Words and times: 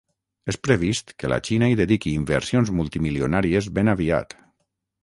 És 0.53 0.55
previst 0.67 1.13
que 1.23 1.29
la 1.33 1.39
Xina 1.49 1.69
hi 1.73 1.77
dediqui 1.81 2.15
inversions 2.23 2.73
multimilionàries 2.81 3.71
ben 3.79 3.97
aviat. 3.97 4.39